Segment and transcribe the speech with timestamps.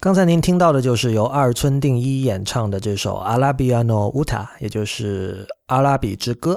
[0.00, 6.54] 刚才您听到的就是由二村定一演唱的这首《阿拉比亚诺乌塔》，也就是《阿拉比之歌》。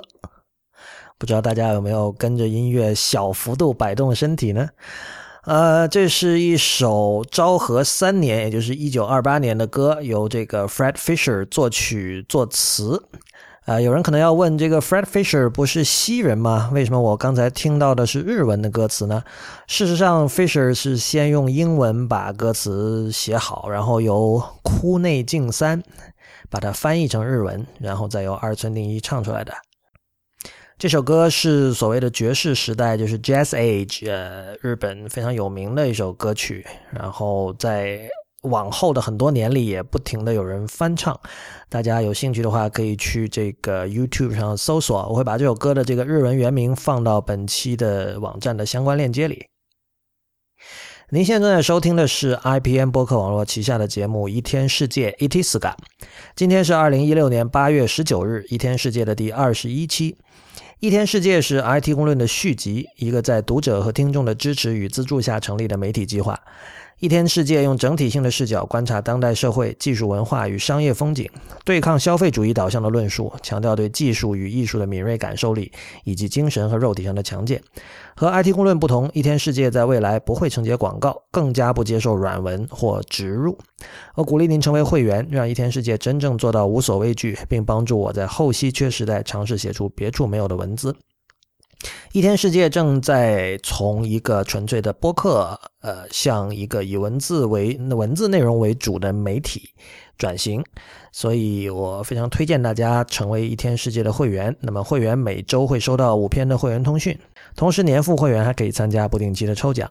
[1.18, 4.70] 不知道大家有没有跟着音乐小幅度摆动身体呢？
[5.44, 13.04] 呃，这是一首昭和三年，也就是一九二八年的歌，由这个 Fred Fisher 作曲作词。
[13.66, 16.70] 啊，有人可能要问，这个 Fred Fisher 不是西人吗？
[16.74, 19.24] 为什么我刚才听到的是日文的歌词呢？
[19.68, 25.82] 事实上，Fisher 是先用英文把歌词写好，然后由枯内静三
[26.50, 29.54] 把它翻译成日文，然后再由二村定一唱出来的。
[30.78, 38.10] 这首歌是所谓的爵士时代，就是 Jazz Age，呃，日本非常有名的一首歌曲，然后在。
[38.44, 41.20] 往后的很多年里，也不停的有人翻唱。
[41.68, 45.08] 大家有兴趣的话，可以去这个 YouTube 上搜索。
[45.10, 49.48] 我会把这首歌的这个日文原名放到本期的网站的相关链接里。
[51.10, 55.76] 您现在正在收听的是 IPN 播客网络旗下的节目《一天世界》（Itiska）。
[56.36, 60.14] 今天是二零一六年八月十九日，《一天世界》的第二十一期。
[60.80, 66.40] 《一天世界》是 IT 公论的续集，一个在读者和听众的支持与资助下成立的媒体计划。
[67.04, 71.30] 一天世界用整体性的视角观察当代社会、技术文化与商业风景，
[71.66, 75.70] 对抗消费主义导向的论述，强调对技术与艺术的敏锐感受力
[76.06, 77.62] 以及精神和肉体上的强健。
[78.16, 83.58] 和 IT 公论不同，一天世界在未来不会承接广告，更加不接受软文或植入。
[84.16, 90.96] 我鼓励您成为会员，让一天世界真正做到无所畏惧，并帮助我在后稀缺时代尝试写出别处没有的文字。
[92.12, 99.70] 一天世界正在从一个纯粹的播客，呃，向一个以文字为文字内容为主的媒体
[100.18, 100.64] 转型，
[101.12, 104.56] 所以我非常推荐大家成为一天世界的会员。
[104.62, 107.18] 那么，会员每周会收到五篇的会员通讯，
[107.56, 109.90] 同时年付会员还可以参加不定期的抽奖。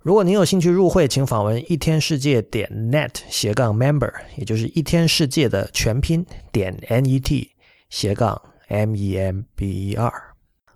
[0.00, 7.46] 如果您有兴趣入会，请访问一天世界点 net 斜杠 member，也就是一天世界的全拼点 net
[7.88, 10.31] 斜杠 m e m b e r。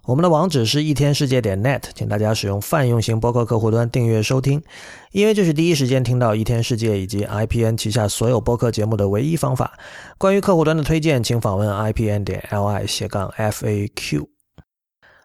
[0.06, 4.62] 我们的网址是一天世界点 net，请大家使用泛用型播客客户端订阅收听，
[5.10, 9.76] 因为这是第一时间听到一天世界以及 IPN 旗下所有播客节目的唯一方法。
[10.16, 14.28] 关于客户端的推荐，请访问 IPN 点 LI 斜杠 FAQ。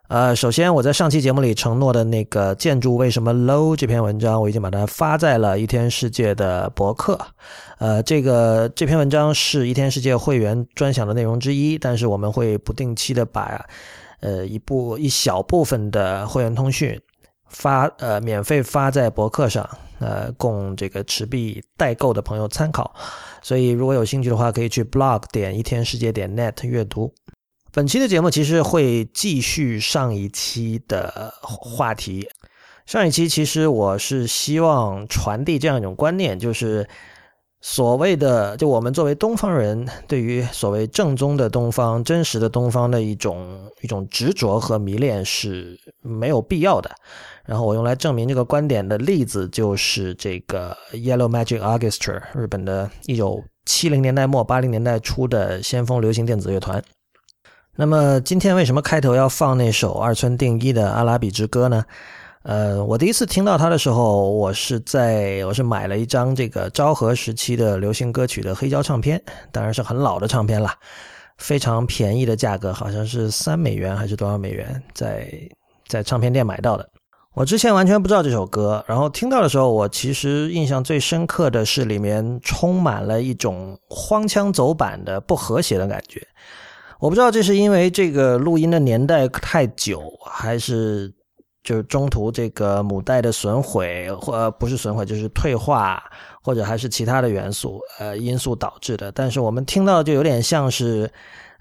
[0.07, 7.19] 呃，首先我在上期节目里承诺的那个建筑为什么 low 这篇文章，我已经把它发在了一天世界的博客。
[7.77, 13.63] 呃，这个这篇文章是一天世界会员专享的内容之一，但是我们会不定期的把。
[14.21, 16.99] 呃，一部一小部分的会员通讯
[17.49, 19.67] 发呃免费发在博客上，
[19.99, 22.95] 呃，供这个持币代购的朋友参考。
[23.41, 27.13] 所以如果有兴趣的话，可以去 blog 点一天世界点 net 阅读。
[27.71, 32.29] 本期的节目其实会继续上一期的话题。
[32.85, 36.87] 上一期其实我是希望传递这样一种观念，就是。
[37.61, 46.89] 所谓的，就我们作为东方人，对于所谓正宗的东方、真实的东方的一种一种执着和迷恋是没有必要的。
[47.45, 56.83] 然后我用来证明这个观点的例子就是这个 Yellow Magic Orchestra，日本的一九七零年代末八零年代初的先锋流行电子乐团。
[57.75, 61.85] 那么今天为什么开头要放那首二村定一的《阿拉比之歌》呢？
[62.43, 69.21] 呃，我第一次听到他的时候，我是在我是买了一张这个昭和时期的流行歌曲的黑胶唱片，
[69.51, 70.73] 当然是很老的唱片了，
[71.37, 75.31] 非常便宜的价格，好像是三美元还是多少美元，在
[75.87, 76.89] 在唱片店买到的。
[77.35, 86.19] 我之前完全不知道这首歌，然后听到的时候，我其实印象最深刻的是里面充满了一种荒腔走板的不和谐的感觉。
[86.99, 91.13] 我不知道这是因为这个录音的年代太久，还是。
[91.63, 96.01] 就是中途这个母带的损毁，或不是损毁，就是退化，
[96.41, 99.11] 或者还是其他的元素，呃，因素导致的。
[99.11, 101.11] 但是我们听到就有点像是，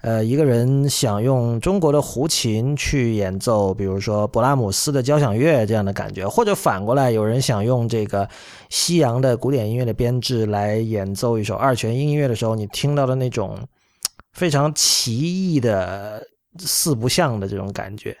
[0.01, 8.27] 呃，一个人想用中国的胡琴去演奏，比如说勃拉姆斯的交响乐这样的感觉，或者反过来有人想用这个
[8.69, 13.55] 西洋的古典音乐的编制来演奏一首二泉音乐的时候，你听到的那种
[14.33, 15.19] 非常奇
[15.53, 16.25] 异的
[16.57, 18.17] 四不像的这种感觉。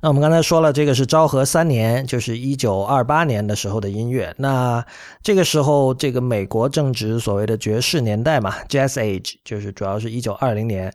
[0.00, 4.32] 那我们刚才说了，这个是昭和三年，就是一九二八年的时候的音乐。
[4.38, 4.84] 那
[5.24, 10.94] 这个时候，这个美国正值所谓的爵士年代嘛，Jazz Age，就是主要是一九二零年。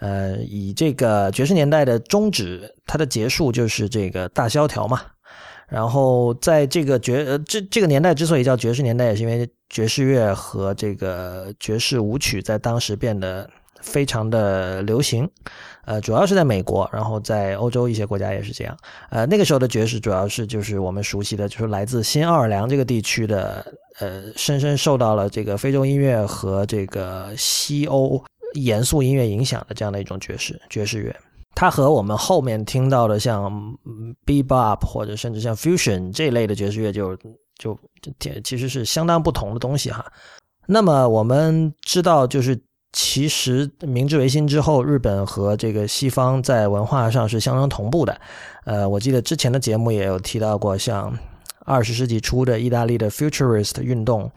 [0.00, 5.00] 呃，以这个爵士年代的终止，它的结束就是这个大萧条嘛。
[5.68, 13.48] 然后在这个爵呃这这个年代之所以叫爵士年代，也是因为爵士乐和这个爵士舞曲在当时变得
[13.82, 15.28] 非常的流行。
[15.84, 18.76] 呃，主要是在美国，然后在欧洲一些国家也是这样。
[19.08, 28.22] 呃，那个时候的爵士主要是就是我们熟悉的，就是来自新奥尔良这个地区的呃，深深受到了这个非洲音乐和这个西欧
[28.54, 31.14] 严肃音乐影响的这样的一种爵士爵士乐。
[31.56, 33.52] 它和我们后面听到的像
[34.24, 37.16] bebop 或者甚至像 fusion 这类的爵士乐就
[37.58, 37.76] 就
[38.44, 40.06] 其实是相当不同的东西哈。
[40.66, 42.56] 那么我们知道，就是
[42.92, 48.20] 其实明治维新之后，日本和这个西方在文化上是相当同步的。
[48.64, 51.16] 呃，我记得之前的节目也有提到过，像
[51.64, 54.30] 二十世纪初的意大利的 futurist 运动，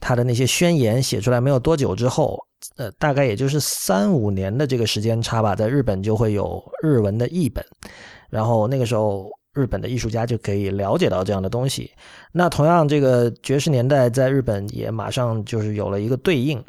[0.00, 2.38] 它的那些宣言写出来没有多久之后。
[2.76, 7.64] 呃，大概也就是三五年的这个时间差吧，在日本就会有日文的译本，
[8.30, 11.88] 然后那个时候日本的艺术家就可以了解到这样的东西。
[12.32, 16.60] 那同样，这个爵士年代在日本也马上就是有了一个对应。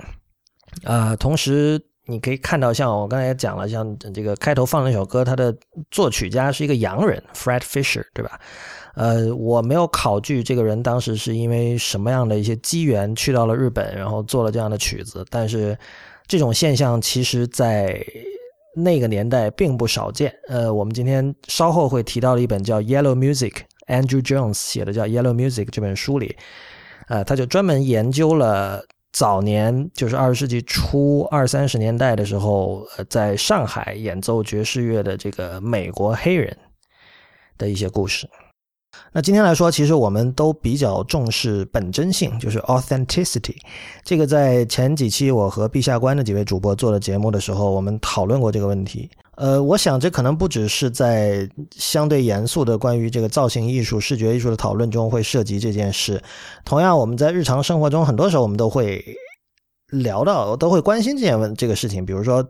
[0.84, 5.56] 啊，同时你可以看到，像我刚才讲了，像这个开头放那首歌，它的
[5.92, 8.40] 作曲家是一个洋人，Fred Fisher，对吧？
[8.96, 15.26] 呃，我没有考据这个人当时是因为什么样的一些机缘去到了日本，然后做了这样的曲子。
[15.30, 15.78] 但是
[16.28, 18.04] 这种现象其实在
[18.76, 20.34] 那个年代并不少见。
[20.48, 23.52] 呃，我们今天稍后会提到的一本叫《Yellow Music》
[23.88, 26.36] ，Andrew Jones 写的叫《Yellow Music》这本书里，
[27.08, 36.56] 呃，他就专门研究了早年就是二十世纪初二三十年代的时候，呃在上海演奏爵士乐的这个美国黑人
[37.58, 38.30] 的一些故事。
[39.12, 43.56] 那今天来说，其实我们都比较重视本真性，就是 authenticity。
[44.04, 49.10] 这个在前几期我和陛下观的几位主播做的节目的时候，我们讨论过这个问题。
[49.40, 56.22] 呃，我想这可能不只是在相对严肃的关于这个造型艺术、视觉艺术的讨论中会涉及这件事。
[56.66, 59.02] 同样，我们在日常生活中，很多时候我们都会
[59.92, 62.06] 聊到，都会关心这件问这个事情。
[62.06, 62.46] 比如说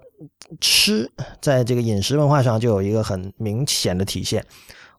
[0.60, 1.08] 吃，
[1.40, 4.44] 在这个饮食文化上就有一个很明显的体现。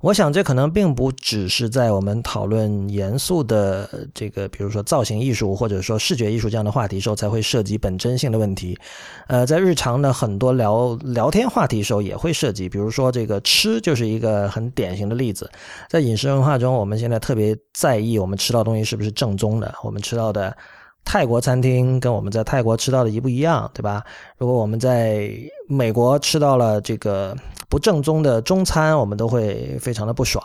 [0.02, 8.78] 我想，这可能并不只是在我们讨论严肃的这个，比如说造型艺术或者说视觉艺术这样的话题时候，才会涉及本真性的问题。
[9.26, 15.50] 呃，在日常的很多聊聊天话题时候，也会涉及，比如说这个吃就是一个很典型的例子。
[15.90, 20.56] 在饮食文化中，我们现在特别在意我们吃到东西是不是正宗的，我们吃到的。
[21.04, 24.04] 泰国餐厅跟我们在泰国吃到的一不一样，对吧？
[24.38, 25.28] 如果我们在
[25.68, 27.36] 美国吃到了这个
[27.68, 30.44] 不正宗的中餐，我们都会非常的不爽。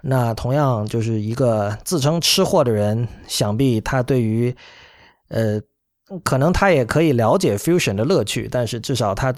[0.00, 4.54] 那同样就是一个自称吃货的人，想必他对于，
[5.28, 5.60] 呃，
[6.22, 9.34] 可能他也可以了解 fusion 的乐趣，但是至少他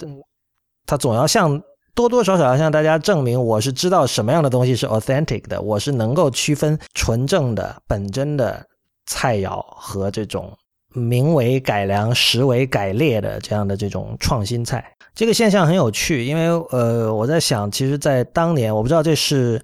[0.85, 1.63] 他总要向
[1.95, 8.67] 多多少少要向大家证明，我是知道什么样的东西是 authentic 的，我是能够区分纯正的、本真的。
[9.11, 10.57] 菜肴和这种
[10.95, 16.25] 名为改良实为改劣的这样的这种创新菜，这个现象很有趣。
[16.25, 19.61] 因为呃，我在想，其实，在当年，我不知道这是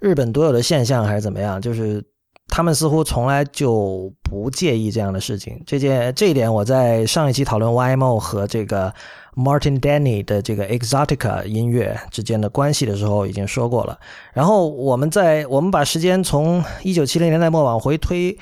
[0.00, 2.02] 日本独有的现象还是怎么样，就是
[2.48, 5.62] 他们似乎从来就不介意这样的事情。
[5.66, 8.92] 这件这一点，我在上一期讨论 YMO 和这个
[9.36, 13.98] Martin Denny 的这个 Exotica 音乐之间的关系的时候已经说过了。
[14.32, 18.38] 然后我们在我们把时间从一九七零年代末往回推。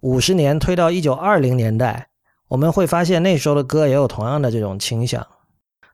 [0.00, 2.08] 五十年推到一九二零年代，
[2.48, 5.26] 我们会发现那时候的歌也有同样的这种倾向。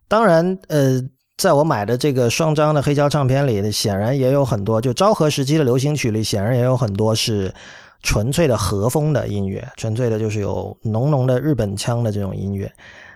[0.09, 1.01] 当然，呃，
[1.39, 7.55] 在我买的这个双张的黑胶唱片里，显然也有很多，就昭和时期的流行曲里，显然也有很多是
[8.03, 12.71] 纯粹的和风的音乐，纯粹的就是有浓浓的日本腔的这种音乐。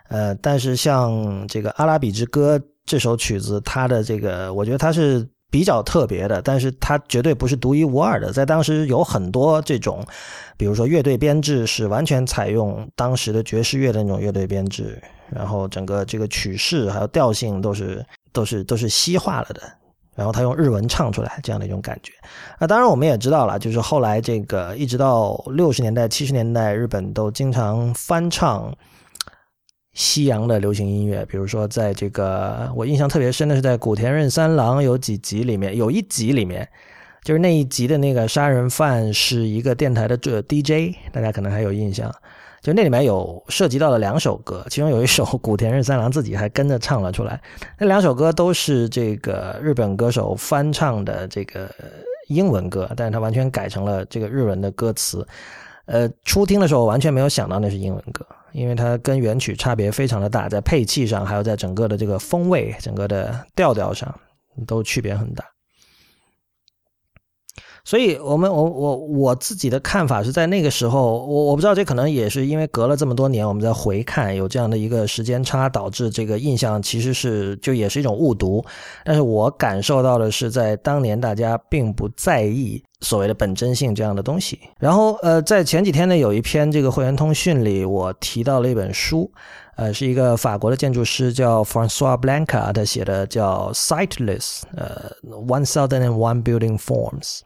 [0.09, 5.29] 呃，但是像这个《阿拉比之歌》这首曲子，它的这个，我觉得它是。
[5.57, 8.31] 比较特别的，但是它绝对不是独一无二的。
[8.31, 10.05] 在当时有很多这种，
[10.59, 19.63] 比如说乐队编制是完全采用当时的爵士乐的那种乐队编制，然后整个这个曲式还有调性都是都是都是西化了的，
[20.15, 22.13] 然后他用日文唱出来这样的一种感觉。
[22.61, 28.71] 那当然我们也知道了，就是后来这个一直到六十年代、七十年代，日本都经常翻唱。
[29.97, 36.69] 西洋的流行音乐，比如说，在这个我印象特别深的是，在古田任三郎有几集里面，有一集里面，
[37.25, 42.15] 就是那一集的那个杀人犯是一个电台的这 DJ，大家可能还有印象。
[42.61, 47.41] 就那里面有涉及到了两首歌，其中有一首古田任三郎自己还跟着唱了出来。
[47.79, 51.71] 那两首歌都是这个日本歌手翻唱的这个
[52.29, 55.27] 英文歌，但是他完全改成了这个日文的歌词。
[55.87, 58.27] 呃，初听的时候完全没有想到那是英文歌。
[58.53, 64.15] 因为它跟原曲差别非常的大，在配器上，还有在整个的这个风味、整个的调调上，
[64.67, 65.45] 都区别很大。
[67.87, 78.65] 所以，我们我我我自己的看法是在那个时候，我我不知道这可能也是因为隔了这么多年，我们在回看有这样的一个时间差，导致这个印象其实是就也是一种误读。
[79.05, 84.59] 但是我感受到的是，在当年大家并不在意所谓的本真性这样的东西。
[84.81, 89.31] 然后，呃，在前几天呢，有一篇这个会员通讯里，我提到了一本书，
[89.77, 97.41] 呃，是一个法国的建筑师叫 François Blanca 他写的，叫 Sightless，呃，One Thousand and One Building Forms。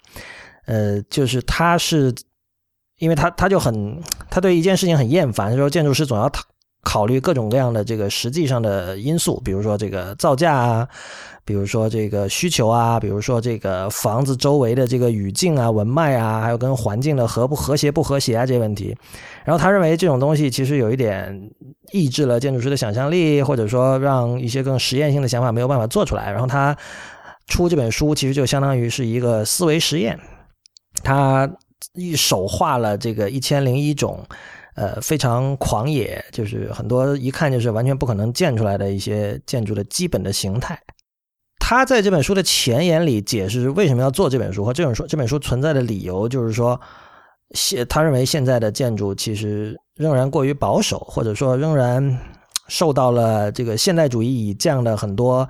[0.66, 2.14] 呃，就是他是，
[2.98, 6.44] 因为他他就很，他对一件事情很厌烦，说建筑师总要考
[6.82, 10.88] 考虑各种各样的这个实际上的因素，比如说这个造价啊，
[11.44, 18.96] 比如说这个需求啊，比如说这个房子周围的这个语境啊、文脉啊，还有跟环境的和不和谐、不和谐啊这些问题。
[19.44, 21.50] 然后他认为这种东西其实有一点
[21.92, 26.30] 抑制了建筑师的想象力，或者说让一些更实验性的想法没有办法做出来。
[26.30, 26.76] 然后他
[27.48, 30.18] 出这本书，其实就相当于是一个思维实验。
[31.02, 31.50] 他
[31.94, 34.22] 一手画了这个一千零一种，
[34.74, 40.78] 呃，非常狂野，就是很多一看就是完全不可能建出来的一些建筑的基本的形态。
[41.70, 46.80] 他在这本书的前言里解释为什么要做这本书和这本书这本书存在的理由，就是说，
[47.52, 52.18] 现他认为现在的建筑其实仍然过于保守，或者说仍然
[52.66, 55.48] 受到了这个现代主义以降的很多。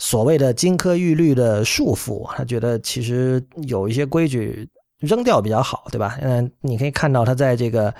[0.00, 4.68] 所谓的金科玉律的束缚，他觉得其实有一些规矩
[5.00, 6.18] 扔掉比较好，对吧？
[6.20, 7.92] 嗯，你可以看到他在这个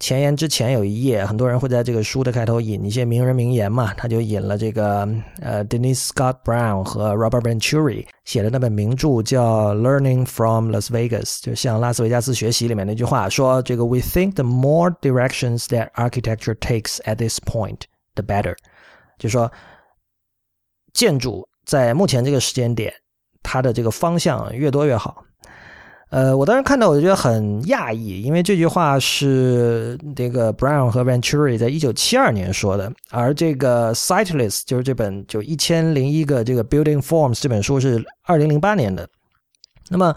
[0.00, 5.08] 前言之前有一页，很多人会在这个书的开头引一些名人名言嘛，他就引了这个
[5.40, 15.92] 呃，Denise Scott Brown 和 Robert Venturi 写的那本名著叫《Learning from Las Vegas》，就向拉斯维加斯学习里面那句话说：“这个 We think the more directions that
[15.92, 17.82] architecture takes at this point,
[18.14, 18.54] the better。”
[19.18, 19.50] 就说。
[20.92, 22.90] 建筑在目前这个时间点，
[23.42, 25.22] 它的这个方向越多越好。
[26.10, 39.08] 呃，我当时看到我就觉得很讶异，因为这句话是这个 Brown 和 Venturi 在一九七二年说的，而这个 Sightless 就是这本就一千零一个这个 Building Forms 这本书是二零零八年的。
[39.88, 40.14] 那么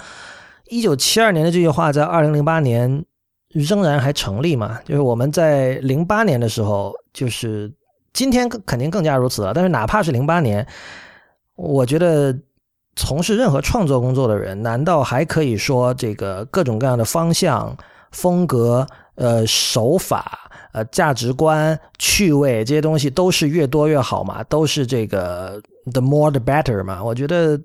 [0.68, 3.04] 一九七二年的这句话在二零零八年
[3.50, 4.80] 仍然还成立吗？
[4.86, 7.72] 就是我们在零八年的时候，就是。
[8.12, 10.66] 今天肯定更加如此了，但是哪怕是零八年，
[11.56, 12.36] 我觉得
[13.00, 17.74] 从事任何创作工作的人，难道还可以说这个各种各样的方向、
[18.12, 24.44] 风格、呃手法、呃价值观、趣味这些东西都是越多越好吗？
[24.44, 25.62] 都是这个
[25.94, 27.02] the more the better 吗？
[27.02, 27.58] 我觉得。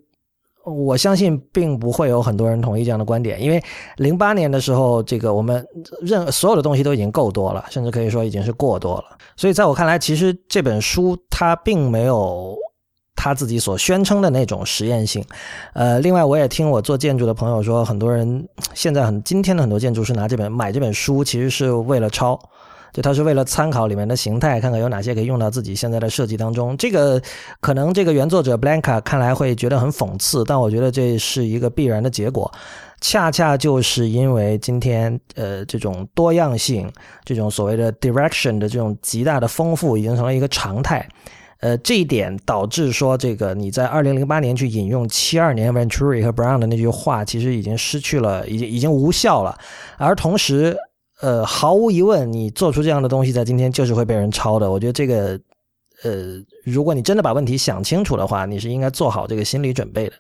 [0.67, 3.63] 我相信并不会有很多人同意这样的观点，因为
[3.99, 5.63] 零八年的时候，这个我们
[6.01, 9.05] 任所有的东西都已经够多了，甚至可以说已经是过多了。
[9.37, 12.57] 所以在我看来，其实这本书它并没有
[13.25, 15.25] 他自己所宣称的那种实验性。
[15.73, 22.39] 呃，另外我也听我做建筑的朋友说，很多人现在很今天的很多建筑师拿这本买这本书，其实是为了抄。
[22.93, 26.77] 就他是为了参考里面的形态，看看有哪些可以用到自己现在的设计当中。
[26.77, 27.21] 这个
[27.61, 32.53] 可能这个原作者 Blanca 看来会觉得很讽刺，但我觉得这是一个必然的结果。
[33.01, 36.93] 恰恰就是因为今天呃这种多样性，
[37.25, 41.09] 这种所谓的 direction 的这种极大的丰富，已经成了一个常态。
[41.65, 49.59] 呃，这一点导致说这个你在二零零八年去引用七二年 Venturi 和 Brown 的那句话，其实已经失去了，已经已经无效了。
[49.97, 50.77] 而同时。
[51.21, 54.71] 呃，毫无疑问，你做出这样的东西，在今天就是会被人抄的。
[54.71, 55.41] 我觉得这个，
[56.03, 60.13] 呃，如果你真的把问题想清楚的话，你是应该做好这个心理准备的。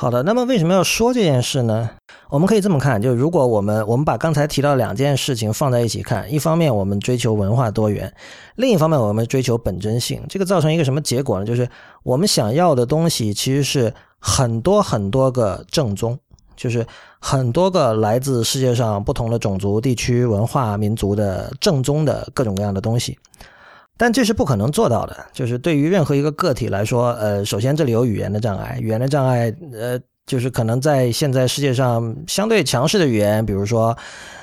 [0.00, 1.90] 好的，那么为什么要说这件事呢？
[2.30, 8.14] 我们可以这么看，就如果我们我们把刚才提到两件事情放在一起看，一方面我们追求文化多元，
[8.54, 11.44] 另一方面我们追求本真性，这个造成一个什么结果呢？
[11.44, 11.68] 就是
[12.04, 16.16] 我们想要的东西其实是很多很多个正宗。
[16.54, 16.86] 就是
[17.20, 23.16] 很多个来自世界上不同的种族、地区、文化、民族的正宗的各种各样的东西，
[23.98, 25.26] 但这是不可能做到的。
[25.34, 33.94] 就是对于任何一个个体来说，呃，首先这里有语言的障碍，语言的障碍，呃，就是可能在现在世界上相对强势的语言，比如说，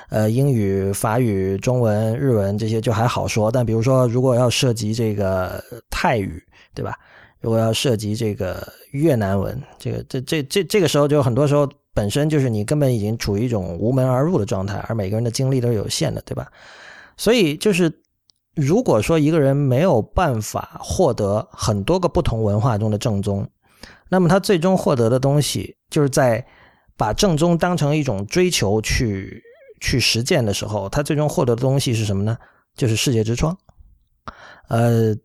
[0.09, 6.39] 呃，英语、法语、中文、日文这些就还好说，但比如说如果要涉及这个泰语，
[6.75, 6.93] 对吧？
[7.39, 11.67] 如果要涉及这个越南文，这个这这这这个时候就很多时候。
[11.95, 16.45] 本身就是你根本已经处于一种无门而入的状态，而每个人的精力都是有限的，对吧？
[17.15, 17.89] 所以就是，
[18.55, 23.47] 如果说一个人没有办法获得很多个不同文化中的正宗，
[24.09, 26.45] 那么他最终获得的东西，就是在
[26.95, 29.43] 把正宗当成一种追求去
[29.81, 32.37] 去实践的时候，他最终获得的东西是什么呢？
[32.75, 33.57] 就是世界之窗。
[34.67, 35.15] 呃，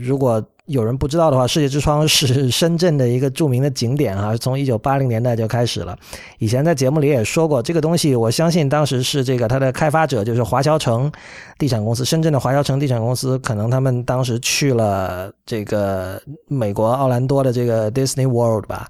[0.00, 5.96] 如果有人不知道的话，世界之窗 是深圳的一个著名的景点啊，从一九八零年代就开始了。
[6.38, 11.10] 以前在节目里也说过，这个东西我相信当时是这个它的开发者就是华侨城
[11.58, 18.88] 地产公司，深圳的华侨城地产公司，可能他们当时去了这个美国奥兰多的这个 Disney World 吧，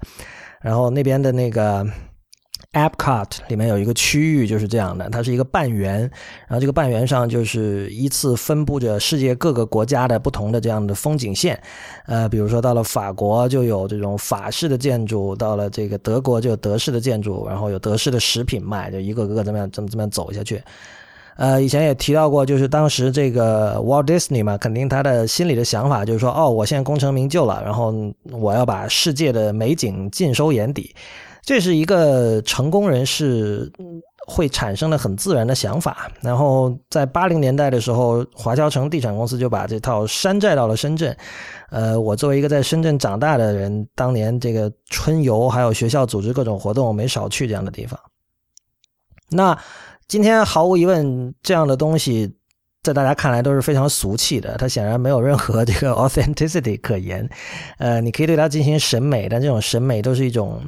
[0.61, 1.85] 然后那边的那个。
[2.73, 6.01] Epcot 里面有一个区域就是这样的，它是一个半圆，
[6.47, 11.61] 然后这个半圆上就是依次分布着世界各个国家的不同的这样的风景线，
[12.07, 20.59] 呃，比如说到了法国就有这种法式的建筑，到了这个德国就有德式的建筑，然后有德式的食品卖，就一个个这么样这么这么样走下去。
[21.35, 27.93] 呃，以前也提到过，就是当时这个 Walt Disney 嘛，肯定他的心里的想法就是说，哦，我现在功成名就了，然后
[28.31, 30.95] 我要把世界的美景尽收眼底。
[31.45, 33.69] 这是一个成功人士
[34.27, 36.09] 会产生的很自然的想法。
[36.21, 41.15] 然后在八零年代的时候，华侨城地产公司就把这套山寨到了深圳。
[41.69, 47.99] 呃，我作为一个在深圳长大的人，当年这个春游还有学校组织各种活动，没少去这样的地方。
[49.29, 49.57] 那
[50.07, 52.33] 今天毫无疑问，这样的东西
[52.83, 57.27] 在大家看来都是非常俗气的，它显然没有任何这个 authenticity 可言。
[57.79, 60.61] 呃，你可以对它进行审美，但这种审美都是一种。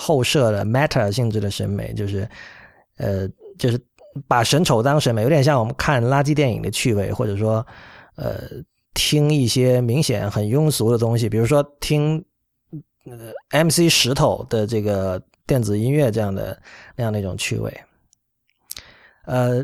[0.00, 2.26] 后设的 meta 性质的审美，就是，
[2.96, 3.78] 呃，就是
[4.26, 7.64] 把神丑当审美，有点像我们看垃圾电影的趣味，或者说，
[8.16, 8.40] 呃，
[8.94, 12.24] 听一些明显很庸俗的东西，比如说听
[13.04, 16.58] 呃 MC 石头的这个电子音乐这样的
[16.96, 17.80] 那样的一种趣味。
[19.26, 19.62] 呃，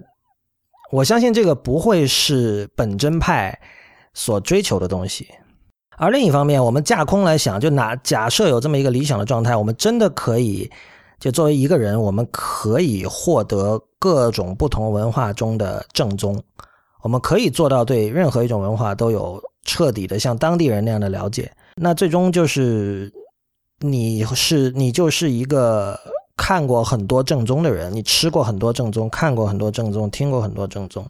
[0.93, 3.59] 我相信这个不会是本真派
[4.13, 5.27] 所追求的东西。
[5.99, 10.71] 而另一方面，我们架空来想，就拿假设有这么一个理想的状态，我们真的可以，
[11.19, 16.39] 就作为一个人，我们可以获得各种不同文化中的正宗，
[17.03, 21.51] 我们可以做到对任何一种文化都有彻底的像当地人那样的了解。
[21.77, 23.11] 那最终就是，
[23.81, 25.99] 你是你就是一个
[26.37, 31.07] 看过很多正宗的人，你吃过很多正宗，看过很多正宗，听过很多正宗，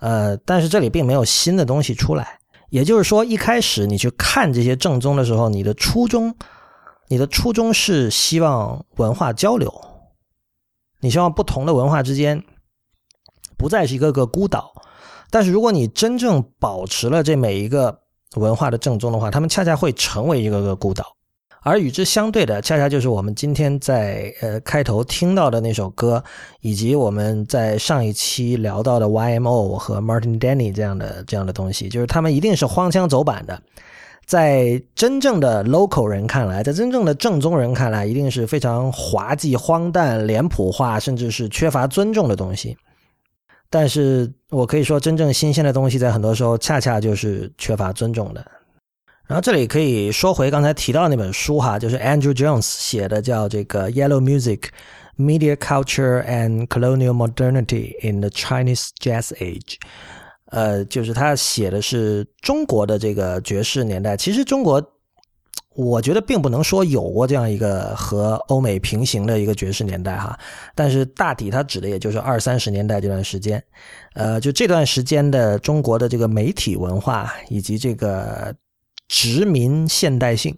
[0.00, 2.36] 呃，但是这里并没有新的东西出来。
[2.70, 6.34] 也就是说，一开始你去看这些正宗的时候，你的初衷，
[7.08, 9.72] 你的初衷是希望文化交流，
[11.00, 12.44] 你希望不同的文化之间
[13.56, 14.72] 不再是一个个孤岛。
[15.30, 18.00] 但是，如果你真正保持了这每一个
[18.36, 21.17] 文化的正宗的话，他们恰恰会成为一个个孤岛。
[21.62, 26.22] 而与之相对的，恰恰就是我们今天在呃开头听到的那首歌，
[26.60, 33.60] 以及我们在上一期聊到的 YMO 和 Martin Denny 这样的这样的东西，就是他们一定是荒腔走板的，
[34.24, 42.76] 在真正的 local 人看来，在真正的正宗人看来，一定是非常滑稽、荒诞、脸谱化，甚至是缺乏尊重的东西。
[43.70, 48.46] 但是我可以说，真正新鲜的东西，在很多时候恰恰就是缺乏尊重的。
[49.28, 54.70] 然后这里可以说回刚才提到那本书哈，就是 Andrew Jones 写的，叫这个《Yellow Music:
[55.18, 59.60] Media Culture and Colonial Modernity in the Chinese Jazz Age》。
[60.46, 64.16] 呃，就是他写的是中国的这个爵士年代。
[64.16, 64.82] 其实中国，
[65.74, 70.38] 我觉得并不能说有过这样一个和欧美平行的一个爵士年代哈。
[70.74, 73.62] 但是大体它指的也就是二三十年代这段时间。
[74.14, 78.56] 呃，就这段时间的中国的这个媒体文化以及这个。
[79.08, 80.56] 殖民现代性，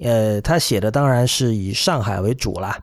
[0.00, 2.78] 呃，他写的当然是以上海为主啦。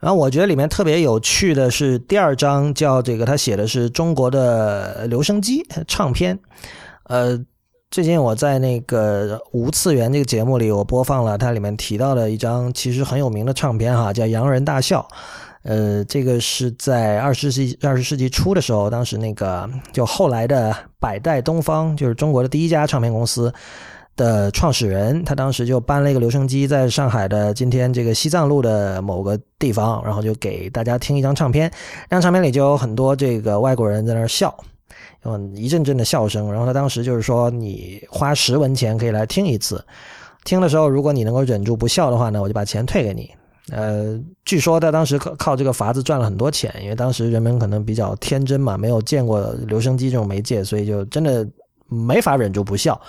[0.00, 6.38] 然后我觉得里面特别有趣的是第二章，叫这个他写的是中国的留声机唱片。
[7.04, 7.38] 呃，
[7.90, 15.06] 最近我在那个无次元这个节目里，我播放了它里面提到的一张其实很有名的唱片哈，叫《洋人大笑》。
[15.62, 23.50] 呃，这个是在二十世纪二十世纪初的时候，当时那个就后来的百代东方，就是中国的第一家唱片公司。
[24.16, 31.70] 的创始人，他当时就搬了一个留声机，在上海的今天这个西藏路的某个地方，然后就给大家听一张唱片。
[32.08, 34.54] 那张唱片里就有很多这个外国人在那儿笑，
[35.24, 36.50] 有一阵阵的笑声。
[36.50, 39.84] 然后他当时就是说，你花十文钱可以来听一次，
[40.44, 43.30] 听的时候如果你能够忍住不笑的话呢，我就把钱退给你。
[43.70, 51.48] 呃，据说他当时靠靠这个法子赚了很多钱，因为当时人们可能比较天真嘛，没有见过留声机这种媒介，所以就真的
[51.86, 53.00] 没法忍住不笑。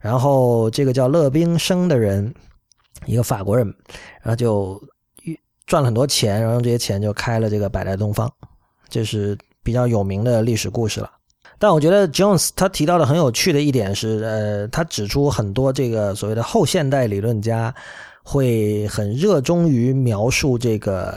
[0.00, 2.34] 然后这个叫乐冰生的人，
[3.06, 3.66] 一个法国人，
[4.22, 4.80] 然后就
[5.66, 8.30] 赚了很多钱，然后用这些钱就开了这个百代东方，
[8.88, 11.10] 这是比较有名的历史故事了。
[11.58, 17.74] 但我觉得 Jones 他提到的很有趣的一点是，呃，他指出很多这个所谓的后现代理论家
[18.30, 21.14] 会很热衷于描述这个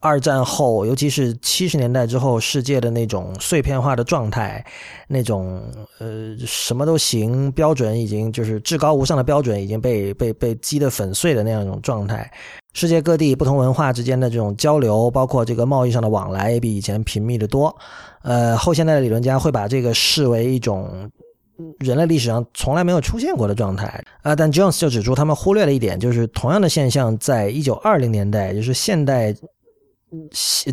[0.00, 4.64] 二战后，尤其是七十年代之后，世界的那种碎片化的状态，
[5.06, 5.62] 那种
[5.98, 12.32] 呃什么都行标准已经就是至高无上的标准已经被被被击得粉碎的那样一种状态。
[12.72, 17.76] 世界各地不同文化之间的这种交流，包括这个贸易上的往来，也比以前频密的多。
[18.22, 21.10] 呃，后现代的理论家会把这个视为一种
[21.78, 24.34] 人类历史上从来没有出现过的状态啊。
[24.34, 29.34] 但 Jones 就指出，他们忽略了一点，就是同样的现象在一九二零年代，就是现代。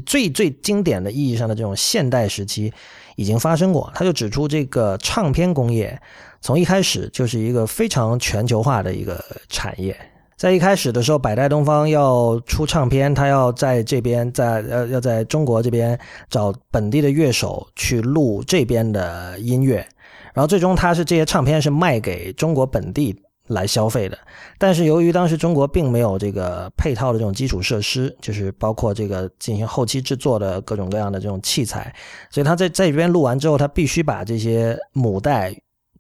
[0.06, 2.72] 最最经典的意义上的这种现代时期
[3.16, 6.00] 已经发生过，他就指出这个唱片工业
[6.42, 9.98] 从一开始就是一个非常全球化的一个产业。
[10.38, 19.84] 在一开始的时候，百代东方要出唱片，他要在这边在呃要在中国这边找本地的乐手去录这边的音乐，
[20.34, 23.24] 然后最终他是这些唱片是卖给中国本地。
[23.48, 24.18] 来消费的，
[24.58, 31.94] 但是由于当时中国并没有这个配套的这种基础设施，就是包括这个进行后期制作的各种各样的这种器材，
[32.30, 35.54] 所以他在在这边录完之后，他必须把这些母带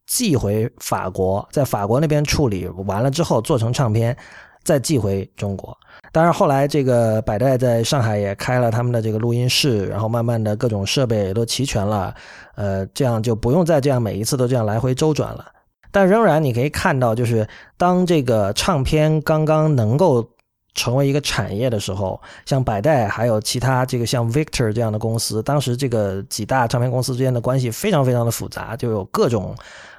[0.05, 4.15] 寄回法国，在法国那边处理完了之后做成唱片，
[4.63, 5.77] 再寄回中国。
[6.11, 12.13] 当然后来这个百代在上海也开了他们的这个录音室，然后慢慢的各种设备都齐全了，
[12.55, 15.45] 呃，这样就不用再这样每一次都这样来回周转了。
[15.93, 17.47] 但仍然，你可以看到，就是
[17.77, 20.25] 当这个唱片刚刚能够
[20.73, 29.53] 成为一个产业的时候，像百代还有其他这个像 Victor 这样的公司，当时这个几大唱片公司之间的关系非常非常的复杂，就有各种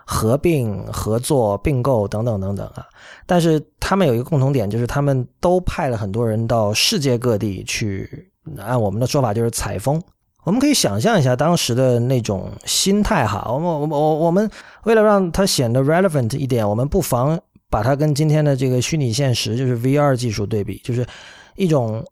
[0.07, 2.87] 合并、合作、并购等等等等啊。
[3.27, 10.03] 但是他们有一个共同点，就是他们都派了很多人到世界各地去，按我们的说法就是采风。
[10.45, 14.51] 我们可以想象一下当时的那种心态哈，我们我我我们
[14.83, 17.39] 为了让它显得 relevant 一点，我们不妨
[17.71, 21.07] 把它跟今天的这个虚拟现实，就是 VR 技术对比，就是
[21.55, 22.05] 一种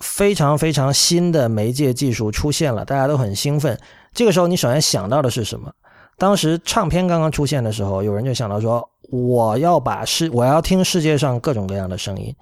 [0.00, 3.78] 非常非常新的媒介技术出现了，大家都很兴奋。
[4.12, 5.72] 这个时候，你首先想到的是什么？
[6.20, 12.36] 当时唱片刚刚出现的时候，有人就想到说，我要把世，我要听世界上各种各样的声音，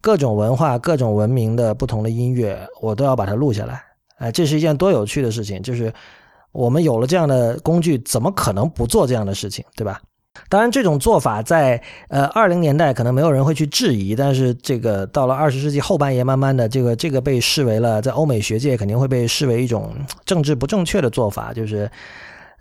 [0.00, 3.82] 各种文化、各种文明的不同的音乐，我都要把它录下来。
[4.18, 5.60] 哎，这是一件多有趣的事情！
[5.60, 5.92] 就是
[6.52, 10.00] 我们有了这样的工具，怎么可能不做这样的事情，对吧？
[10.48, 19.92] 当然，这种做法在呃二零年代可能没有人会去质疑，但是这个到了二十世纪后半叶，慢慢的这个这个被视为了在欧美学界肯定会被视为一种
[20.24, 21.90] 政治不正确的做法，就是。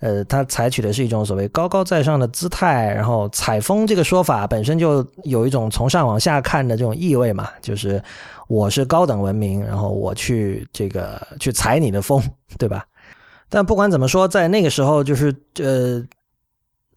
[0.04, 8.04] 呃，他采取的是一种所谓高高在上的姿态，然后采风这个说法本身就有一种从上往下看的这种意味嘛，就是
[8.50, 12.22] 我是高等文明，然后我去这个去采你的风，
[12.60, 12.86] 对吧？
[13.48, 16.04] 但不管怎么说，在那个时候，就是呃，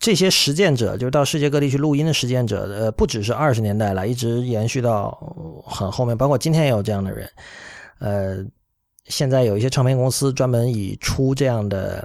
[0.01, 5.17] 这些实践者，就是到世界各地去录音的实践者，呃，不只是二十年代了，一直延续到
[5.65, 7.31] 很后面，包括今天也有这样的人。
[8.01, 8.45] 呃，
[9.05, 12.05] 现在有一些唱片公司专门以出这样的。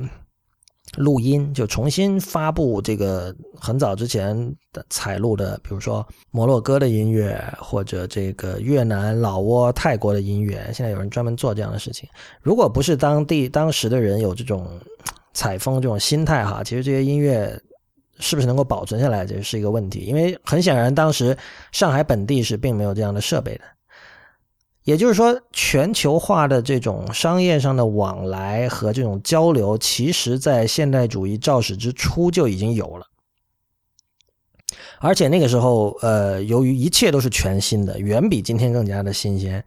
[0.98, 4.36] 录音就重新发布这个很早之前
[4.74, 10.70] 的采录的，比如说摩洛哥的音乐，或者这个越南、老挝、泰国的音乐。
[10.74, 12.10] 现在有人专门做这样的事情。
[12.42, 14.68] 如果不是当地当时的人有这种
[15.34, 17.58] 采风这种心态哈，其实这些音乐
[18.20, 20.00] 是不是能够保存下来，这是一个问题。
[20.02, 21.38] 因为很显然，当时
[21.72, 23.62] 上海本地是并没有这样的设备的。
[24.84, 33.06] 也就是说，全球化的这种商业上的往来和这种交流，其实在现代主义肇始之初就已经有了。
[35.00, 39.64] 而且那个时候，呃，由于一切都是全新的，远比今天更加的新鲜。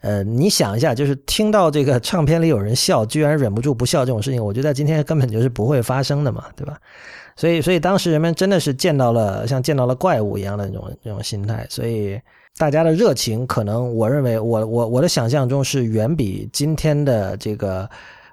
[0.00, 6.78] 呃，你想一下，就是听到这个唱片里有人笑，居然忍不住不笑这种事情，我觉得今天根本就是不会发生的嘛，对吧？
[7.34, 12.20] 所以，所以当时人们真的是见到了像见到了怪物一样的那种那种心态，所以。
[12.58, 17.88] 大家的热情，可能我认为，我我我的想象中是远比今天的这个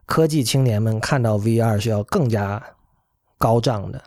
[0.06, 2.62] 科技青年们看到 VR 是要更加
[3.38, 4.00] 高涨的。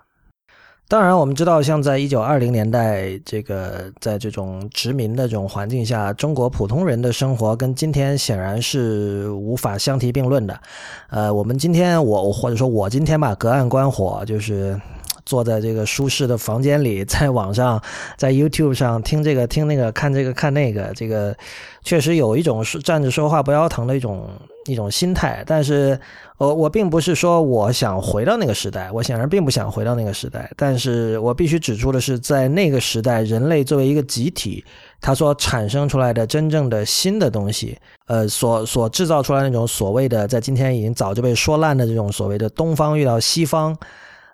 [0.87, 10.61] 当然，我们知道，像在一九二零年代，这个在这种殖民的这种环境下，中国普通人的生活跟今天显然是无法相提并论的。
[11.09, 14.79] 呃，我们今天，我或者说我今天吧，隔岸观火，就是。
[15.25, 17.83] 坐在这个舒适的房间里， 在网上，
[18.17, 21.37] 在 YouTube 上听这个听那个看这个看那个，这个
[21.83, 24.29] 确实有一种站着说话不腰疼的一种
[24.67, 25.43] 一种心态。
[25.47, 25.99] 但是，
[26.39, 30.51] 我我并不是说我想回到那个时代，我显然并不想回到那个时代。
[30.57, 34.65] 但是我必须指出的是，在那个时代，人类作为一个集体，
[35.01, 43.77] 它所产生出来的真正的新的东西，呃，所所制造出来那种所谓的在今天已经早就被说烂的这种所谓的东方遇到西方。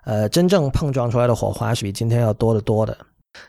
[0.09, 2.97] 呃，真正碰撞出来的火花是比今天要多得多的。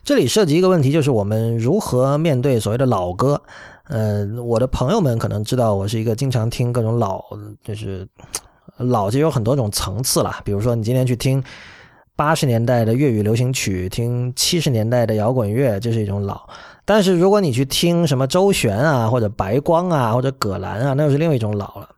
[0.05, 3.41] 这里涉及一个问题，就是我们如何面对所谓的老歌。
[3.89, 7.25] 呃，我的朋友们可能知道，我是一个经常听各种老，
[7.65, 8.07] 就是
[8.77, 10.37] 老就有很多种层次了。
[10.45, 11.43] 比如说，你今天去听
[12.15, 16.47] 八十年代的粤语流行曲，听七十年代的摇滚乐，这是一种老。
[16.85, 21.89] 但是如果你去听什么周璇啊，或者白光啊，或者葛兰啊，那又是另外一种老了。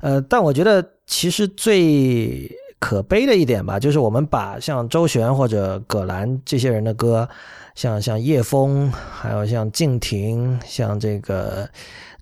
[0.00, 7.28] 呃，但我觉得其实最可悲的一点吧，就是我们把像周璇或者葛兰这些人的歌。
[7.74, 11.68] 像像叶枫，还有像敬亭，像这个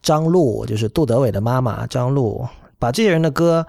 [0.01, 2.43] 张璐，就是杜德伟的妈妈张璐，
[2.79, 3.67] 把这些人的歌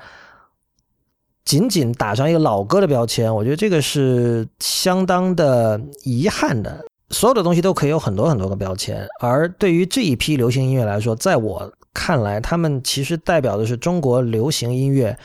[1.43, 6.85] 仅仅打上一个老歌的标签，我觉得这个是相当的遗憾的。
[7.09, 15.19] 所有的东西都可以有很多很多个标签，而对于这一批流行音乐来说，在我看来，他们其实代表的是中国流行音乐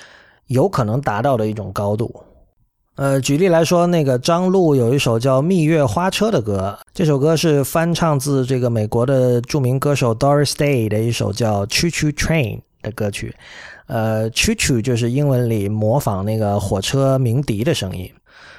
[0.48, 2.24] 有可能达到的一种高度。
[2.96, 13.32] 呃，举例来说，那个张璐有一首叫《蜜月花车》的歌，这首歌是翻唱自这个美国的著名歌手 Doris Day 的一首叫《Choo Choo Train》的歌曲。
[13.86, 18.12] 呃，Choo Choo 就是英文里模仿那个火车鸣笛的声音，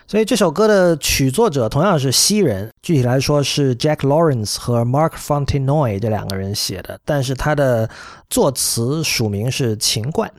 [0.08, 7.90] 所以这首歌的曲作者同样是西人，具体来说是 Jack Lawrence 和 Mark Fontenoy 这两个人写的，但是他的
[8.30, 10.32] 作词署名是秦冠。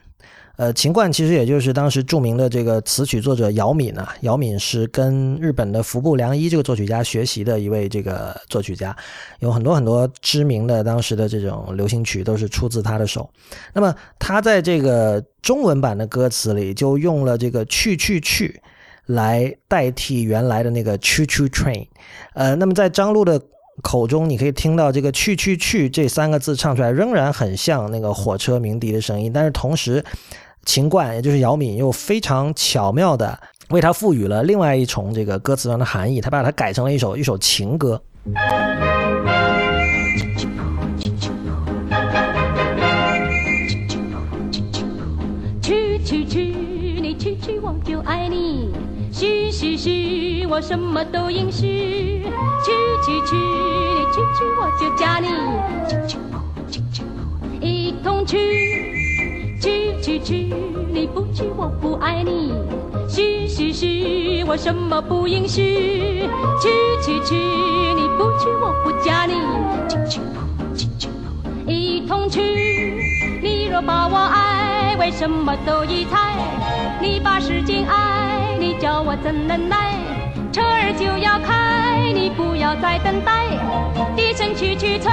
[0.61, 8.95] 呃，秦冠其实也就是当时著名的这个词曲作者姚敏啊，姚敏是跟日本的服部良一这个作曲家学习的一位这个作曲家，
[9.39, 13.27] 有很多很多知名的当时的这种流行曲都是出自他的手。
[13.73, 18.61] 那么他在这个中文版的歌词里就用了这个去去去
[19.07, 21.87] 来代替原来的那个 choo choo train。
[22.35, 23.41] 呃，那么在张璐的
[23.83, 30.05] 口中，你可以听到这个去去去这三个字唱出来仍然很像那个火车鸣笛的声音，但是同时。
[30.65, 33.39] 秦冠，也就是姚敏，又非常巧妙的
[33.71, 38.01] 为他赋予了另外一重这个歌词上的含义，他把它改成了一首一首情歌。
[45.63, 46.39] 去去去，
[47.01, 48.71] 你去去我就爱你，
[49.13, 52.25] 去去去，我什么都应许。
[52.63, 52.71] 去
[53.05, 55.29] 去去，你去去我就嫁你，
[57.61, 59.00] 一同去。
[59.61, 60.55] 去去去，
[60.91, 62.55] 你不去我不爱你。
[63.09, 66.27] 去去去，我什么不允许。
[66.61, 66.69] 去
[67.03, 69.35] 去去，你不去我不嫁你。
[71.67, 72.41] 一同去，
[73.43, 76.35] 你若把我爱，为什么都依猜？
[77.01, 79.95] 你把时间爱，你叫我怎能耐？
[80.53, 81.60] 车儿就要开，
[82.37, 83.47] 不要再等待。
[84.17, 85.11] 低声去去催，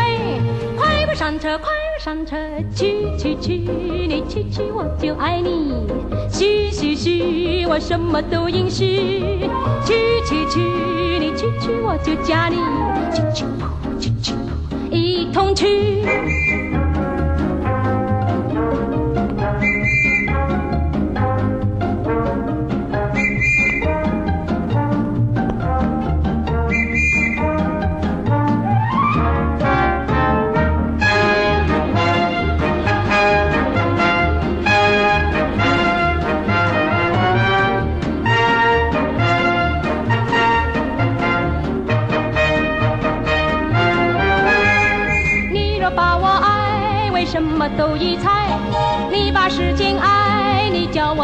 [0.78, 2.36] 快快上车，快快上车，
[2.76, 3.52] 去去去，
[4.08, 5.74] 你去去我就爱你。
[6.32, 9.48] 去去去，我什么都应许。
[9.86, 9.94] 去
[10.26, 10.60] 去去，
[11.20, 12.58] 你去去我就嫁你。
[14.92, 16.04] 一同去。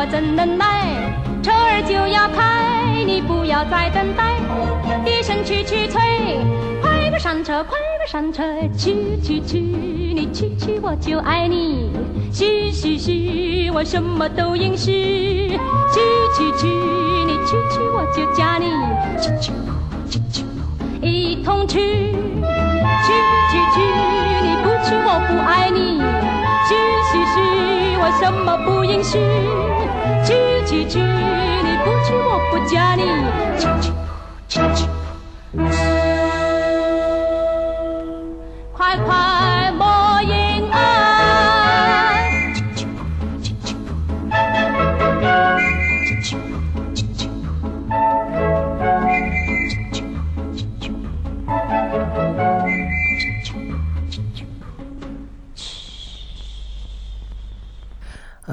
[0.03, 1.15] 我怎能耐？
[1.41, 4.35] 车儿就要开，你不要再等待。
[5.05, 6.01] 低声去去催，
[6.81, 8.43] 快快上车，快快上车，
[8.77, 11.89] 去去去，你去去我就爱你。
[12.33, 15.57] 去去去，我什么都允许。
[15.93, 16.01] 去
[16.35, 18.73] 去去，你去去我就嫁你。
[19.21, 20.43] 去去去，
[21.01, 21.79] 一同去。
[21.79, 23.07] 去
[23.47, 23.79] 去去，
[24.43, 26.01] 你不去我不爱你。
[26.67, 26.75] 去
[27.07, 27.39] 去去，
[28.01, 29.17] 我什么不允许？
[30.23, 30.31] 叽
[30.65, 33.03] 叽叽，你不去我不嫁你。
[33.59, 33.91] 去去
[34.47, 34.87] 去去，
[38.71, 39.42] 快快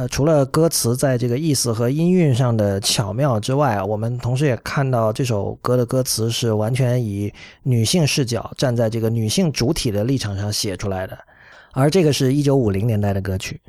[0.01, 7.31] 呃，除了歌词在这个意思和音韵上的巧妙之外，我们同时也看到这首歌的歌词是完全以
[7.65, 11.19] 女性视角，站在这个女性主体的立场上写出来的。
[11.73, 13.61] 而这个是一九五零年代的歌曲。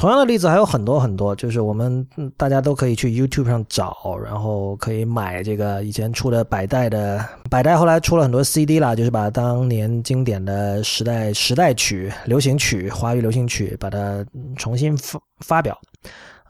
[0.00, 14.24] 同样的例子还有很多很多，就是我们大家都可以去 YouTube 上找，然后可以买这个以前出的百代的百代，后来出了很多 CD 啦，就是把当年经典的时代时代曲、流行曲、华语流行曲，把它
[14.56, 15.78] 重新发发表。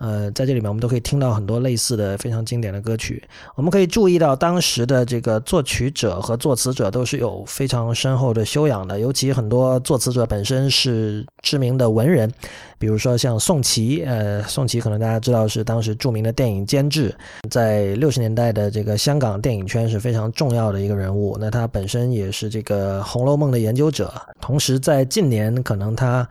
[0.00, 3.22] 呃，在这里面我们都可以听到很多类似的非常经典的歌曲。
[3.54, 12.32] 我们可以注意到当时的这个作曲者和作词者都是有非常深厚的修养的，尤其很多作词者本身是知名的文人，
[12.78, 14.02] 比如说像宋琦。
[14.06, 17.14] 呃，宋琦可能大家知道是当时著名的电影监制，
[17.50, 21.36] 在六十年代的这个香港电影圈是非常重要的一个人物。
[21.38, 24.10] 那他本身也是这个《红楼梦》的研究者，
[24.40, 26.26] 同时在近年可能他。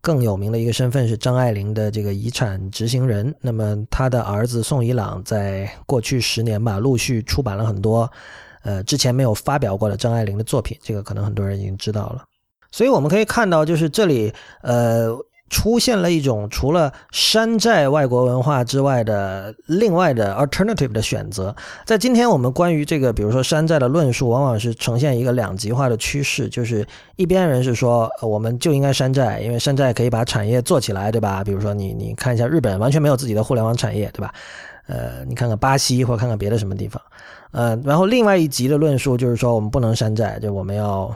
[0.00, 3.34] 更有名的一个身份是张爱玲的这个遗产执行人。
[3.40, 8.10] 那么他的儿子宋怡朗在过去十年吧，陆续出版了很多，
[8.62, 10.76] 呃，之前没有发表过的张爱玲的作品。
[10.82, 12.24] 这个可能很多人已经知道了。
[12.70, 14.32] 所以我们可以看到，就是这里，
[14.62, 15.16] 呃。
[15.50, 21.54] 出现了一种除了山寨外国文化之外的另外的 alternative 的选择。
[21.84, 26.86] 在今天我们关于这个，比如说山寨的论述，往往是呈现一个两极化的趋势，就是
[27.16, 31.42] 一边人是说我们就应该山寨，因为山寨可以把产业做起来，对吧？
[31.44, 34.32] 比如说你你看一下日本，完全没有自己的互联网产业，对吧？
[34.86, 37.02] 呃，你看看巴西或者看看别的什么地方，
[37.50, 41.12] 呃，然后另外一极的论述就是说我们不能山寨，就我们要。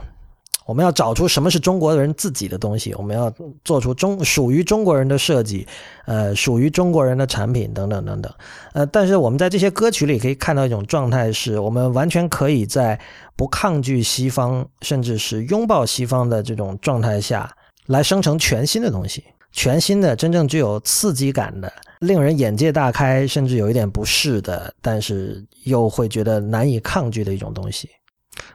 [0.65, 3.31] 我们要找出什么是中国人自己的东西，我们要
[3.63, 5.67] 做出中属于中国人的设计，
[6.05, 8.33] 呃，属于中国人的产品等等等等，
[8.73, 12.99] 呃，但是我们在这些歌曲里可以看到一种状态，是我们完全可以在
[13.35, 27.87] 不抗拒西方，甚至是拥抱西方的这种状态下来生成全新的东西，全新的、真正具有刺激感的、令人眼界大开，甚至有一点不适的，但是又会觉得难以抗拒的一种东西。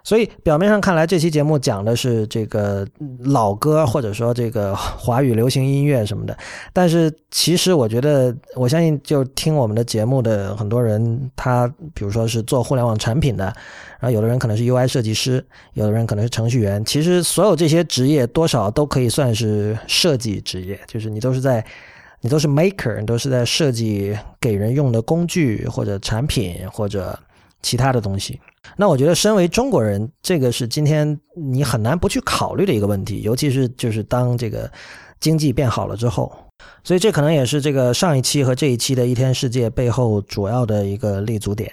[0.02, 2.86] 所以表面上看来，这期节目讲的是这个
[3.20, 6.36] 老歌，或者说这个华语流行音乐什么的。
[6.72, 13.44] 但是其实我觉得，我相信就听我们的节目的很多人，他比如说是做互联网产品的，
[13.98, 16.84] 然后有的人可能是 UI 设计师，有的人可能是程序员。
[16.84, 21.64] 其实所有这些职业多少都可以算是设计职业，就是你都是在，
[22.20, 27.18] 你都是 maker，你都是在设计给人用的工具或者产品或者
[27.62, 28.40] 其他的东西。
[28.76, 34.70] 那我觉得，身为中国人，这个是今天你很难不去考虑的一个问题，尤其是就是当这个
[35.18, 36.32] 经济变好了之后，
[36.84, 41.72] 所以这可能也是这个上一期和这一期的一天世界背后主要的一个立足点。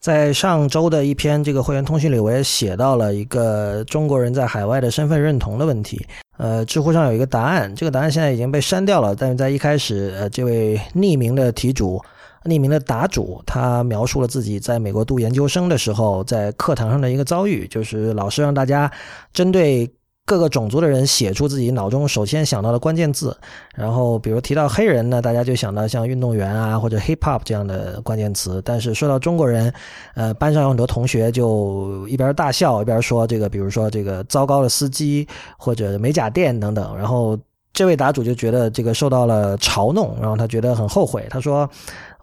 [0.00, 6.04] 在上周的一篇这个会员通讯里，我也写到了一个中国人在海外的身份认同的问题。
[6.38, 12.02] 呃，知乎上有一个答案，这个答案现在已经被删掉了，但是在一开始，呃，这位匿名的题主。
[12.44, 18.90] 匿名的答主，他描述了自己在美国读研究生的时候，在课堂上的一个遭遇，就是老师让大家
[19.32, 19.90] 针对
[20.24, 23.36] 各个种族的人写出自己脑中首先想到的关键字，
[23.74, 29.72] 然后比如提到黑人呢，大家就想到像运动员啊或者 hip hop 这样的关键词，但是说到中国人，
[30.14, 35.26] 呃，班上有很多同学就一边大笑一边说这个，比如说这个糟糕的司机
[35.58, 37.36] 或者美甲店等等，然后
[37.72, 41.68] 这位答主就觉得这个受到了嘲弄，然后他觉得很后悔，他说。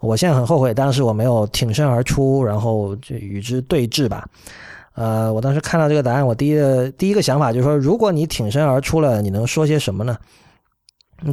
[0.00, 4.26] 我现在很后悔，当时我没有挺身而出，然后就与之对峙吧。
[4.94, 10.18] 呃，我当时看到这个答案，我第一个第一个想法就是说，如果你挺身而出了，你能说些什么呢？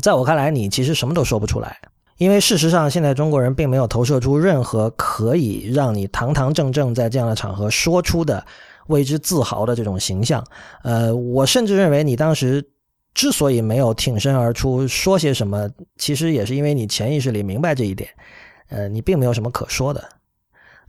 [0.02, 1.78] 在我看来，你其实什么都说不出来，
[2.18, 8.46] 因为事实上，现在中国人并没有投射出任何可以让你堂堂正正在这样的场合说出的
[8.88, 10.44] 为之自豪的这种形象。
[10.84, 12.64] 呃，我甚至认为，你当时
[13.14, 18.10] 之所以没有挺身而出说些什么，其实也是因为你潜意识里明白这一点。
[18.70, 20.04] 呃，你并没有什么可说的，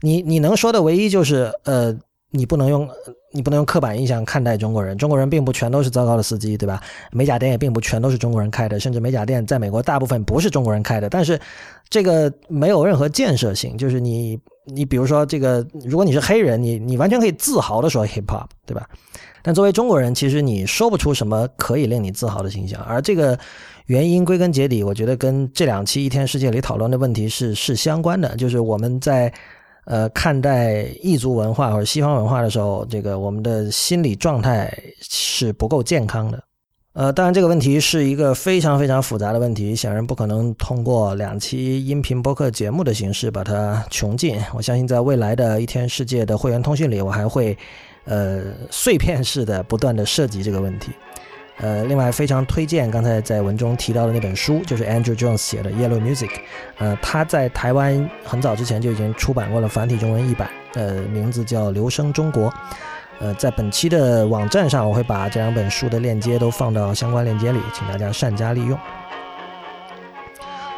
[0.01, 1.97] 你你能说的唯一就是，呃，
[2.31, 2.89] 你不能用
[3.31, 6.81] 你不能用刻板印象看待中国人，中国人并不全都是糟糕的司机，对吧？
[7.11, 11.39] 美甲店也并不全都是中国人开的，甚至美甲店在美国大部分不是中国人开的，但是
[11.89, 18.87] 这个没有任何建设性，就是你你比如说这个，如果你是黑人，你你完全可以自豪的说 hip hop，对吧？
[19.41, 23.39] 但作为中国人，其实你说不出什么可以令你自豪的形象，而这个。
[23.89, 29.33] 原因归根结底，我觉得跟这两期一天世界里讨论的问题是是相关的，就是我们在
[29.85, 34.71] 呃看待异族文化或者西方文化的时候，这个我们的心理状态
[35.01, 36.39] 是不够健康的。
[36.93, 44.39] 呃，当然这个问题是一个非常非常复杂的问题，显然不可能通过两期音频播客节目的形式把它穷尽。
[44.53, 47.57] 我相信在未来的一天世界的会员通讯里，我还会
[48.05, 50.91] 呃碎片式的不断的涉及这个问题。
[51.61, 56.27] 呃，另外非常推荐刚才在文中提到的那本书，就是 Andrew Jones 写的《Yellow Music》。
[56.77, 62.49] 呃，他在台湾很早之前就已经出版过了繁体中文译版，呃，名字叫《留声中国》。
[63.19, 68.79] 呃，在本期的网站上，我会把这两本书的链接都放到相关链接里，请大家善加利用。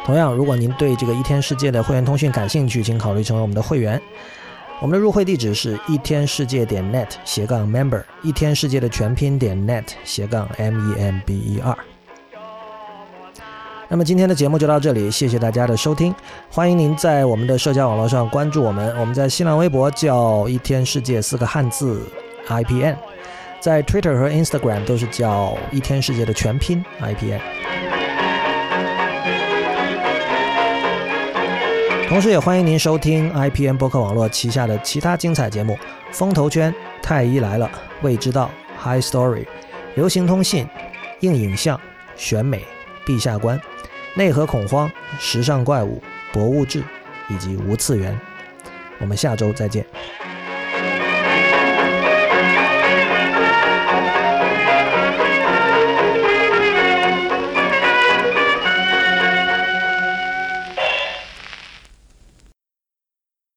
[0.04, 4.02] 同样，如果您对这个一天世界的会员通讯感兴趣，请考虑成为我们的会员。
[4.82, 11.78] 我们的入会地址是一天世界点 net 斜杠 member，一天世界的全拼点 net 斜杠 m e m b e r。
[13.86, 16.12] 那么今天的节目就到这里，谢谢大家的收听，
[16.50, 22.02] 欢迎您在我们的社交网络上关注我们，我们在新浪微博叫一天世界四个汉字
[22.48, 22.96] i p n，
[23.60, 27.40] 在 Twitter 和 Instagram 都是叫一天世界的全拼 i p n
[32.12, 35.78] 同时，也欢迎您收听 IPN 博客网络旗下的其他精彩节目：
[36.10, 37.70] 风投圈、太医来了、
[38.02, 39.46] 未知道、High Story、
[39.94, 40.68] 流行通信、
[41.20, 41.80] 硬影像、
[42.14, 42.62] 选美、
[43.06, 43.58] 陛下观、
[44.12, 46.02] 内核恐慌、时尚怪物、
[46.34, 46.84] 博物志
[47.30, 48.20] 以及无次元。
[48.98, 49.82] 我们下周再见。